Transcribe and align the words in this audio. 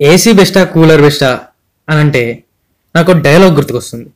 AC 0.00 0.32
బెస్టా 0.32 0.64
cooler 0.64 1.02
బెస్టా 1.02 1.40
అని 1.88 2.00
అంటే 2.00 2.42
నాకు 2.96 3.12
డైలాగ్ 3.12 3.54
గుర్తుకొస్తుంది. 3.54 4.10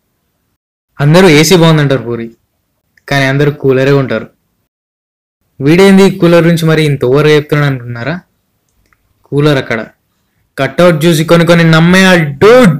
అందరూ 1.01 1.29
ఏసీ 1.29 1.57
బాగుందంటారు 1.57 2.03
పూరి 2.03 2.31
కానీ 3.09 3.25
అందరూ 3.25 3.51
కూలరే 3.51 3.93
ఉంటారు. 3.93 4.27
వీడేంది 5.61 6.11
కూలర్ 6.11 6.49
నుంచి 6.49 6.67
మరి 6.67 6.85
ఇంత 6.85 7.05
ఓవర్ 7.05 7.27
చెప్తున్నాడు 7.27 7.73
అనుకున్నారా 7.73 8.21
కూలర్ 9.25 9.59
అక్కడ. 9.59 9.87
కట్అవుట్ 10.59 11.05
చూసి 11.05 11.25
కొన్ని 11.25 11.47
కొన్ని 11.47 11.71
నమ్మే 11.71 12.17
డూడ్! 12.17 12.75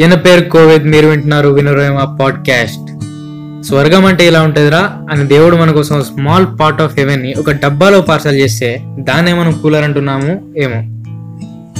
ఈయన 0.00 0.14
పేరు 0.14 0.50
కోవిద్ 0.50 0.84
మీరు 0.84 1.06
వింటున్నారు 1.06 1.48
వినరేమ 1.48 2.18
పాడ్కాస్ట్ 2.20 2.88
స్వర్గం 3.68 4.04
అంటే 4.04 4.26
ఇలా 4.26 4.42
ఉంటుందిరా 4.42 5.06
అని 5.10 5.26
దేవుడు 5.26 5.56
మన 5.56 5.70
కోసం 5.70 6.04
స్మాల్ 6.04 6.60
పార్ట్ 6.60 6.80
ఆఫ్ 6.80 6.98
హెవెన్ని 6.98 7.34
ఒక 7.34 7.50
డబ్బాలో 7.50 8.00
పార్సల్ 8.00 8.34
చేస్తే 8.34 8.82
దాన్నే 8.98 9.34
మనం 9.34 9.52
కూలర్ 9.52 9.84
అంటున్నాము 9.84 10.54
ఏమో. 10.58 10.93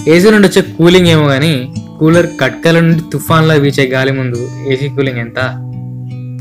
ఏసీ 0.08 0.30
నుండి 0.30 0.48
వచ్చే 0.48 0.62
కూలింగ్ 0.62 1.06
ఏమో 1.06 1.26
కానీ 1.26 1.74
కూలర్ 1.98 2.26
కట్కల 2.40 2.80
నుండి 2.80 3.02
తుఫాన్లా 3.12 3.54
వీచే 3.54 3.84
గాలి 3.86 4.12
ముందు 4.12 4.48
ఏసీ 4.72 4.88
కూలింగ్ 4.88 5.18
ఎంత? 5.18 5.38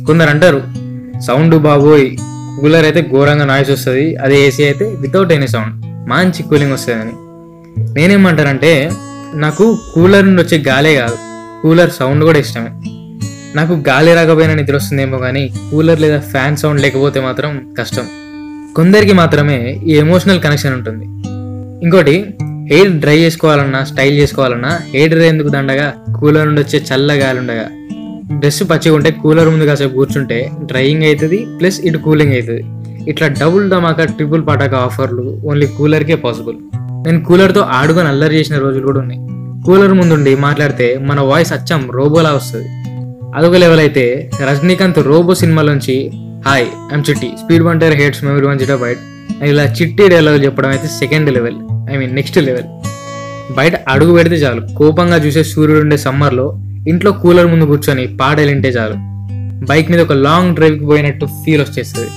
కొందరు 0.07 0.29
అంటారు 0.29 0.61
సౌండ్ 1.19 1.55
బాబోయ్ 1.55 2.17
కూలర్ 2.59 2.83
అయితే 2.83 3.01
ఘోరంగా 3.01 3.45
నాయిస్ 3.45 3.71
వస్తుంది 3.71 4.15
అదే 4.15 4.47
ఏసీ 4.47 4.63
అయితే 4.63 4.85
వితౌట్ 4.85 5.33
ఎనీ 5.33 5.47
సౌండ్ 5.47 5.85
మంచి 6.09 6.43
కూలింగ్ 6.43 6.71
వస్తుందని. 6.71 7.13
నేనేమంటానంటే 7.93 8.91
నాకు 9.35 9.79
కూలర్ 9.93 10.25
నుండి 10.25 10.41
వచ్చే 10.41 10.57
గాలే 10.67 10.95
కాదు 10.95 11.17
కూలర్ 11.61 11.91
సౌండ్ 11.91 12.23
కూడా 12.23 12.39
ఇష్టమే. 12.39 12.71
నాకు 13.55 13.73
గాలి 13.73 14.13
రాకపోయినా 14.13 14.53
నిద్ర 14.53 14.75
వస్తుందేమో 14.75 15.17
కానీ 15.17 15.53
కూలర్ 15.71 16.01
లేదా 16.01 16.19
ఫ్యాన్ 16.19 16.57
సౌండ్ 16.57 16.81
లేకపోతే 16.81 17.19
మాత్రం 17.19 17.73
కష్టం. 17.79 18.05
కొందరికి 18.75 19.13
మాత్రమే 19.13 19.79
ఈ 19.85 19.95
ఎమోషనల్ 19.95 20.41
కనెక్షన్ 20.41 20.73
ఉంటుంది. 20.73 21.05
ఇంకోటి 21.85 22.25
హెయిర్ 22.71 22.91
డ్రై 23.03 23.15
చేసుకోవాలన్నా 23.23 23.79
స్టైల్ 23.89 24.15
చేసుకోవాలన్నా 24.19 24.71
హెయిర్ 24.91 25.11
డ్రై 25.13 25.27
ఎందుకు 25.31 25.49
దండగా? 25.55 25.87
కూలర్ 26.17 26.45
నుండి 26.47 26.61
వచ్చే 26.61 26.79
చల్ల 26.89 27.11
గాలి 27.21 27.39
ఉండగా. 27.41 27.65
డ్రెస్ 28.41 28.63
పచ్చిగా 28.69 28.93
ఉంటే 28.97 29.09
కూలర్ 29.23 29.49
ముందు 29.53 29.65
కాసేపు 29.69 29.95
కూర్చుంటే 29.99 30.37
డ్రైయింగ్ 30.69 31.05
అవుతుంది 31.07 31.39
ప్లస్ 31.59 31.77
ఇటు 31.87 31.99
కూలింగ్ 32.05 32.33
అవుతుంది 32.37 32.63
ఇట్లా 33.11 33.27
డబుల్ 33.41 33.65
ధమాకా 33.73 34.03
ట్రిపుల్ 34.17 34.43
పటాకా 34.49 34.77
ఆఫర్లు 34.87 35.25
ఓన్లీ 35.49 35.67
కూలర్కే 35.77 36.17
పాసిబుల్. 36.25 36.57
నేను 37.05 37.19
కూలర్తో 37.29 37.61
ఆడుకొని 37.79 38.09
అల్లరి 38.13 38.35
చేసిన 38.39 38.57
రోజులు 38.65 38.85
కూడా 38.89 38.99
ఉన్నాయి. 39.03 39.19
కూలర్ 39.65 39.93
ముందుండి 39.99 40.35
మాట్లాడితే 40.45 40.87
మన 41.09 41.19
వాయిస్ 41.31 41.53
అచ్చం 41.57 41.83
రోబోలా 41.97 42.31
వస్తుంది. 42.39 42.69
అదొక 43.37 43.55
లెవెల్ 43.63 43.79
అయితే 43.79 44.05
Rajinikanth 44.49 45.01
Robo 45.11 45.33
సినిమాలోంచి 45.43 45.97
hi 46.47 46.67
I'm 46.93 47.05
Chitti 47.09 47.31
speed 47.43 47.65
one tera 47.67 47.95
hertz 48.01 48.23
memory 48.25 48.47
one 48.51 48.59
zettabyte 48.85 49.01
ఇలా 49.51 49.63
చిట్టి 49.77 50.05
డైలాగ్ 50.13 50.39
చెప్పడం 50.45 50.71
అయితే 50.75 50.87
second 51.01 51.29
level 51.37 51.59
I 51.91 51.97
mean 51.97 52.15
next 52.15 52.37
level 52.37 52.67
బయట 53.53 53.75
అడుగు 53.89 54.13
పెడితే 54.13 54.35
చాలు. 54.35 54.75
కోపంగా 54.75 55.15
చూసే 55.15 55.43
సూర్యుడు 55.43 55.81
ఉండే 55.81 55.97
సమ్మర్లో 55.97 56.59
ఇంట్లో 56.87 57.11
కూలర్ 57.11 57.47
ముందు 57.47 57.65
కూర్చొని 57.65 58.17
పాటలు 58.17 58.49
చాలు. 58.49 58.95
బైక్ 59.65 59.91
మీద 59.91 60.01
ఒక 60.01 60.11
లాంగ్ 60.11 60.55
డ్రైవ్కి 60.55 60.85
పోయినట్టు 60.85 61.25
ఫీల్ 61.25 61.61
వచ్చేస్తుంది. 61.61 62.09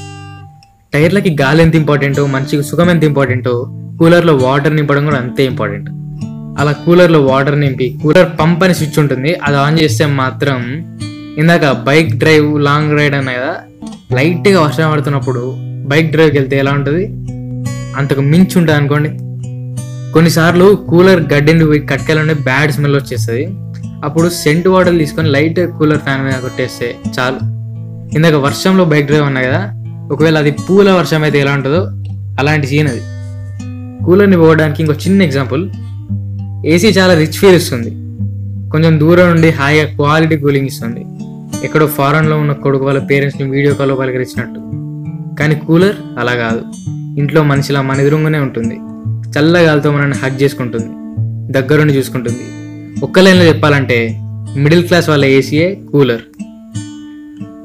టైర్లకి 0.95 1.37
గాలి 1.43 1.63
ఎంత 1.63 1.75
ఇంపార్టెంటో 1.75 2.27
మనిషికి 2.27 2.63
సుఖం 2.63 2.91
ఎంత 2.91 3.05
ఇంపార్టెంటో 3.05 3.73
కూలర్లో 3.99 4.37
వాటర్ 4.37 4.77
నింపడం 4.77 5.05
కూడా 5.05 5.17
అంతే 5.17 5.45
ఇంపార్టెంట్ 5.45 5.91
అలా 6.61 6.73
కూలర్లో 6.73 7.21
వాటర్ 7.21 7.61
నింపి 7.61 7.99
కూలర్ 8.03 8.41
పంప్ 8.41 8.65
అని 8.65 8.75
స్విచ్ 8.75 8.99
ఉంటుంది. 8.99 9.35
అది 9.45 9.57
ఆన్ 9.57 9.81
చేస్తే 9.81 10.07
మాత్రం 10.07 10.59
ఇందాక 11.39 11.71
బైక్ 11.71 12.17
డ్రైవ్ 12.17 12.61
లాంగ్ 12.61 12.99
రైడ్ 12.99 13.15
అన్నా 13.15 13.33
కదా 13.33 13.55
లైట్గా 14.17 14.63
వర్షం 14.63 14.91
పడుతున్నప్పుడు 14.91 15.55
బైక్ 15.87 16.11
డ్రైవ్కి 16.11 16.39
వెళ్తే 16.39 16.59
ఎలా 16.59 16.73
ఉంటుంది? 16.73 17.07
అంతకు 17.97 18.21
మించి 18.21 18.59
ఉంటుంది 18.59 18.79
అనుకోండి. 18.79 19.09
కొన్నిసార్లు 20.17 20.75
కూలర్ 20.89 21.33
గడ్డిని 21.33 21.67
పోయి 21.67 21.81
బ్యాడ్ 22.35 22.73
స్మెల్ 22.73 22.97
వచ్చేస్తుంది. 22.97 23.49
అప్పుడు 24.05 24.29
సెంట్ 24.29 24.69
వాటర్ 24.69 24.99
తీసుకొని 24.99 25.29
లైట్ 25.29 25.61
కూలర్ 25.79 25.99
ఫ్యాన్ 25.99 26.25
మీద 26.25 26.33
కొట్టేస్తే 26.33 26.95
చాలు. 27.19 27.41
ఇందాక 28.17 28.35
వర్షంలో 28.35 28.85
బైక్ 28.85 29.07
డ్రైవ్ 29.07 29.25
అన్నా 29.25 29.41
కదా 29.41 29.61
ఒకవేళ 30.13 30.39
అది 30.39 30.51
పూల 30.51 30.91
వర్షం 30.91 31.23
అయితే 31.23 31.41
ఎలా 31.41 31.53
ఉంటుందో 31.53 31.81
అలాంటి 32.41 32.67
సీన్ 32.67 32.89
అది. 32.89 33.03
కూలర్ని 34.05 34.37
పోవడానికి 34.37 34.83
ఇంకో 34.83 34.95
చిన్న 34.95 35.23
ఎగ్జాంపుల్ 35.23 35.71
ఏసీ 36.67 36.89
చాలా 36.89 37.15
రిచ్ 37.15 37.39
ఫీల్ 37.43 37.57
ఇస్తుంది. 37.57 37.91
కొంచెం 38.71 39.01
దూరం 39.01 39.31
నుండి 39.31 39.51
హాయిగా 39.51 39.97
క్వాలిటీ 39.97 40.37
కూలింగ్ 40.37 40.67
ఇస్తుంది. 40.67 41.05
ఎక్కడో 41.65 41.87
ఫారెన్లో 41.87 42.39
ఉన్న 42.39 42.53
కొడుకు 42.53 42.85
వాళ్ళ 42.85 43.01
పేరెంట్స్ని 43.01 43.51
వీడియో 43.51 43.75
కాల్లో 43.75 43.95
పలకరించినట్టు 43.95 44.61
కానీ 45.37 45.55
కూలర్ 45.55 45.97
అలా 46.19 46.35
కాదు. 46.35 46.63
ఇంట్లో 47.21 47.43
మనిషిలా 47.43 47.83
మన 47.83 48.01
ఎదురుగానే 48.01 48.39
ఉంటుంది. 48.39 48.79
చల్లగాలితో 49.39 49.91
మనల్ని 49.93 50.17
హక్ 50.17 50.43
చేసుకుంటుంది 50.43 50.87
దగ్గరుండి 51.53 51.93
చూసుకుంటుంది. 51.93 52.45
ఒక్క 53.05 53.21
లైన్లో 53.21 53.45
చెప్పాలంటే 53.45 54.19
మిడిల్ 54.57 54.87
క్లాస్ 54.87 55.09
వాళ్ళ 55.09 55.25
ఏసీయే 55.25 55.81
కూలర్ 55.93 56.21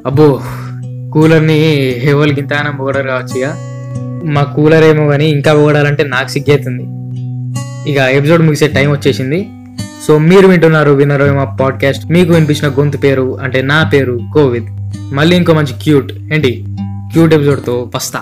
అబ్బో 0.05 0.41
కూలర్ని 1.13 1.59
ఎవరికి 2.09 2.41
అయినా 2.41 2.71
పొగడరు 2.71 3.07
కావచ్చు 3.07 3.39
ఇక. 3.39 3.47
మా 4.25 4.43
కూలర్ 4.43 4.83
ఏమో 4.83 5.07
కానీ 5.07 5.29
ఇంకా 5.29 5.53
పొగడాలంటే 5.53 6.03
నాకు 6.03 6.27
సిగ్గేతుంది. 6.27 6.83
ఇక 7.91 7.97
ఎపిసోడ్ 7.97 8.41
ముగిసే 8.41 8.67
టైం 8.67 8.91
వచ్చేసింది. 8.91 9.49
సో 10.07 10.17
మీరు 10.17 10.47
వింటున్నారు 10.47 10.91
వినరు 10.91 11.33
మా 11.33 11.43
పాడ్కాస్ట్ 11.43 12.11
మీకు 12.11 12.33
వినిపించిన 12.33 12.73
గొంతు 12.79 12.97
పేరు 12.97 13.39
అంటే 13.41 13.61
నా 13.61 13.83
పేరు 13.83 14.19
కోవిద్. 14.33 14.65
మళ్ళీ 15.13 15.35
ఇంకో 15.35 15.53
మంచి 15.53 15.73
క్యూట్ 15.83 16.11
ఏంటి? 16.33 16.65
క్యూట్ 17.11 17.33
ఎపిసోడ్తో 17.33 17.91
వస్తా. 17.95 18.19